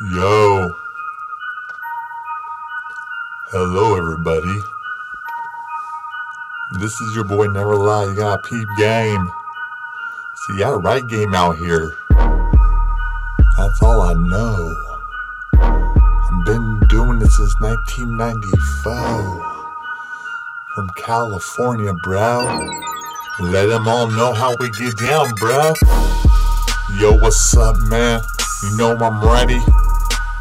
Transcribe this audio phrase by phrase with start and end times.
[0.00, 0.74] Yo.
[3.50, 4.58] Hello, everybody.
[6.80, 8.06] This is your boy Never Lie.
[8.06, 9.30] You got a peep game.
[10.34, 11.94] See, a right game out here.
[13.58, 14.74] That's all I know.
[15.52, 19.52] I've been doing this since 1994.
[20.74, 22.46] From California, bro.
[23.40, 25.74] Let them all know how we get down, bro.
[26.98, 28.22] Yo, what's up, man?
[28.62, 29.58] You know I'm ready.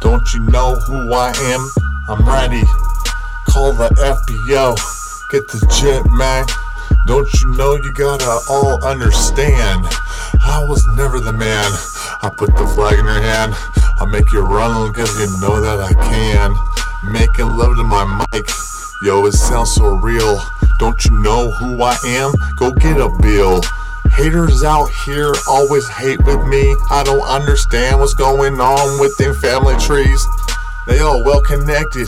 [0.00, 1.68] Don't you know who I am?
[2.08, 2.62] I'm ready.
[3.48, 4.78] Call the FBO.
[5.30, 6.46] Get the jet, man.
[7.08, 9.84] Don't you know you gotta all understand?
[10.46, 11.66] I was never the man.
[12.22, 13.52] I put the flag in your hand.
[13.98, 16.54] I make you run because you know that I can.
[17.10, 18.48] Making love to my mic.
[19.02, 20.40] Yo, it sounds so real.
[20.78, 22.32] Don't you know who I am?
[22.58, 23.60] Go get a bill.
[24.16, 26.76] Haters out here always hate with me.
[26.88, 30.24] I don't understand what's going on with them family trees.
[30.86, 32.06] They all well connected,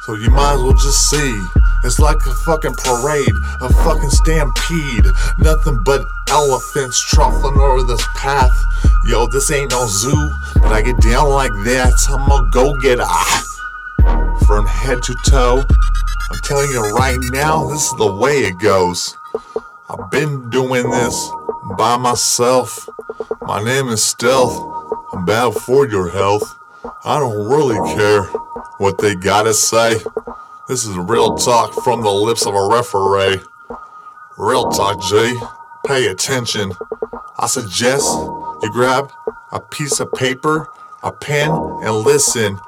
[0.00, 1.44] so you might as well just see.
[1.84, 5.04] It's like a fucking parade, a fucking stampede.
[5.38, 8.56] Nothing but elephants truffling over this path.
[9.04, 11.92] Yo, this ain't no zoo, but I get down like that.
[12.08, 13.04] I'm a go getter.
[14.46, 15.62] From head to toe,
[16.32, 19.18] I'm telling you right now, this is the way it goes.
[19.88, 21.30] I've been doing this
[21.78, 22.88] by myself.
[23.42, 24.56] My name is Stealth.
[25.12, 26.58] I'm bad for your health.
[27.04, 28.24] I don't really care
[28.78, 30.00] what they gotta say.
[30.66, 33.40] This is real talk from the lips of a referee.
[34.36, 35.38] Real talk, G.
[35.86, 36.72] Pay attention.
[37.38, 38.06] I suggest
[38.62, 39.12] you grab
[39.52, 40.66] a piece of paper,
[41.04, 42.58] a pen, and listen.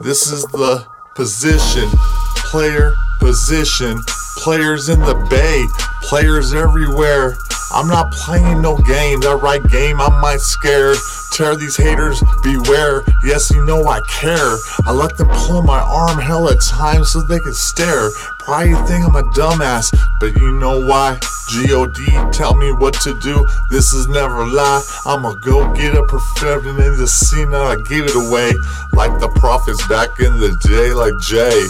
[0.00, 1.88] This is the position,
[2.36, 3.98] player position,
[4.42, 5.64] players in the bay,
[6.02, 7.36] players everywhere.
[7.70, 10.94] I'm not playing no game, that right game I might scare.
[11.30, 13.04] Tear these haters, beware.
[13.22, 14.58] Yes, you know I care.
[14.84, 18.10] I let them pull my arm hell at times so they can stare.
[18.40, 21.20] Probably think I'm a dumbass, but you know why?
[21.48, 23.46] G-O-D, tell me what to do.
[23.70, 24.82] This is never a lie.
[25.06, 28.52] I'ma go get a perfection in the scene and I give it away.
[28.92, 31.68] Like the prophets back in the day, like Jay.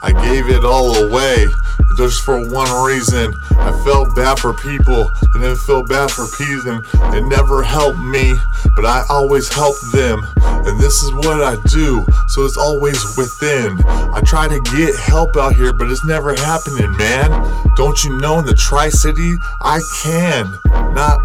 [0.00, 1.48] I gave it all away
[1.96, 3.34] just for one reason.
[3.56, 6.82] I felt bad for people and then felt bad for people.
[7.10, 8.34] They never helped me,
[8.76, 10.22] but I always help them.
[10.66, 13.80] And this is what I do, so it's always within.
[13.86, 17.30] I try to get help out here, but it's never happening, man.
[17.76, 20.58] Don't you know in the Tri City, I can
[20.94, 21.18] not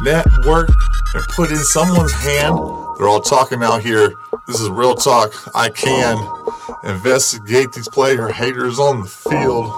[0.00, 0.68] network
[1.14, 2.85] and put in someone's hand.
[2.96, 4.14] They're all talking out here.
[4.46, 5.32] This is real talk.
[5.54, 6.16] I can
[6.82, 9.70] investigate these player haters on the field.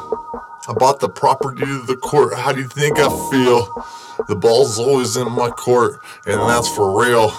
[0.68, 2.34] I bought the property of the court.
[2.38, 3.84] How do you think I feel?
[4.28, 7.32] The ball's always in my court, and that's for real.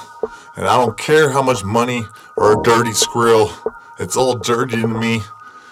[0.58, 3.54] And I don't care how much money or a dirty skrill.
[4.00, 5.22] It's all dirty to me,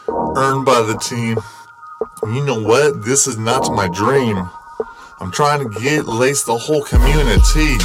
[0.08, 1.38] earned by the team.
[2.22, 3.04] And you know what?
[3.04, 4.50] This is not my dream.
[5.20, 7.78] I'm trying to get lace the whole community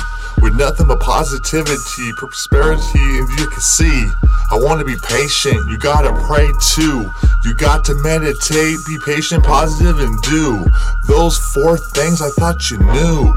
[0.42, 4.10] with nothing but positivity, prosperity, and you can see.
[4.50, 5.70] I want to be patient.
[5.70, 7.10] You gotta pray too.
[7.44, 10.66] You got to meditate, be patient, positive, and do
[11.06, 13.32] those four things I thought you knew.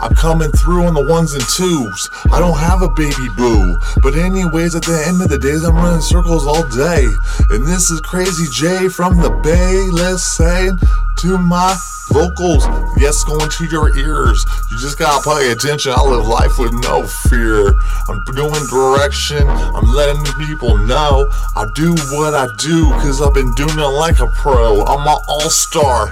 [0.00, 2.10] I'm coming through on the ones and twos.
[2.30, 3.78] I don't have a baby boo.
[4.02, 7.06] But, anyways, at the end of the days, I'm running circles all day.
[7.48, 9.88] And this is Crazy J from the Bay.
[9.90, 10.68] Let's say
[11.24, 11.74] to my
[12.10, 12.66] vocals,
[12.98, 14.44] yes, going to your ears.
[14.70, 15.92] You just gotta pay attention.
[15.96, 17.72] I live life with no fear.
[18.08, 19.48] I'm doing direction.
[19.48, 21.26] I'm letting people know
[21.56, 24.84] I do what I do because I've been doing it like a pro.
[24.84, 26.08] I'm an all star.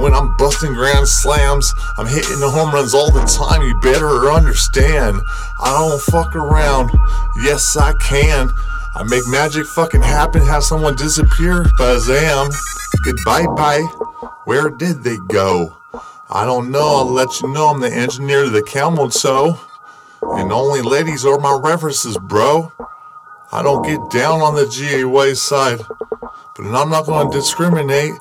[0.00, 3.60] When I'm busting grand slams, I'm hitting the home runs all the time.
[3.60, 5.20] You better understand.
[5.60, 6.90] I don't fuck around.
[7.36, 8.50] Yes, I can.
[8.94, 12.48] I make magic fucking happen, have someone disappear, Bazam.
[13.04, 14.03] Goodbye, bye.
[14.44, 15.76] Where did they go?
[16.30, 16.96] I don't know.
[16.96, 19.58] I'll let you know I'm the engineer to the camel toe.
[20.22, 22.72] And only ladies are my references, bro.
[23.52, 25.80] I don't get down on the GAY side.
[26.20, 28.12] But I'm not going to discriminate.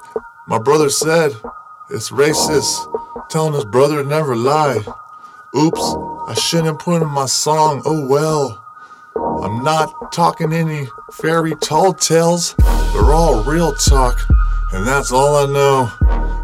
[0.47, 1.31] My brother said
[1.89, 2.89] it's racist.
[3.29, 4.83] Telling his brother never lie.
[5.55, 5.95] Oops,
[6.27, 7.81] I shouldn't put in my song.
[7.85, 8.59] Oh well.
[9.15, 12.55] I'm not talking any fairy tall tales.
[12.57, 14.19] They're all real talk.
[14.71, 15.91] And that's all I know.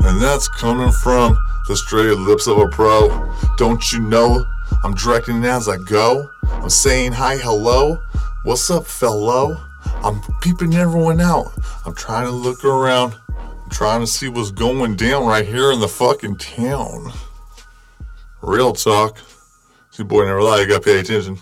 [0.09, 3.31] And that's coming from the straight lips of a pro.
[3.57, 4.43] Don't you know?
[4.83, 6.27] I'm directing as I go.
[6.45, 8.01] I'm saying hi, hello.
[8.41, 9.63] What's up, fellow?
[10.03, 11.51] I'm peeping everyone out.
[11.85, 13.17] I'm trying to look around.
[13.37, 17.13] I'm trying to see what's going down right here in the fucking town.
[18.41, 19.19] Real talk.
[19.91, 20.61] See, boy, never lie.
[20.61, 21.37] You gotta pay attention.